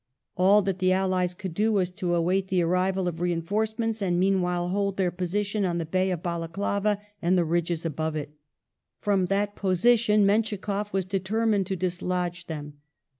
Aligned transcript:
All 0.35 0.63
that 0.63 0.79
the 0.79 0.91
allies 0.93 1.35
could 1.35 1.53
do 1.53 1.71
was 1.73 1.91
to 1.91 2.15
await 2.15 2.47
the 2.47 2.63
arrival 2.63 3.07
of 3.07 3.19
reinforcements, 3.21 4.01
and 4.01 4.19
meanwhile 4.19 4.69
hold 4.69 4.97
their 4.97 5.11
position 5.11 5.63
on 5.63 5.77
the 5.77 5.85
bay 5.85 6.09
of 6.09 6.23
Balaclava 6.23 6.99
and 7.21 7.37
the 7.37 7.45
ridges 7.45 7.85
above 7.85 8.15
it. 8.15 8.33
From 8.99 9.27
that 9.27 9.55
position 9.55 10.25
Menschikoff 10.25 10.91
was 10.91 11.05
detei 11.05 11.47
mined 11.47 11.67
to 11.67 11.75
dislodge 11.75 12.47
them. 12.47 12.79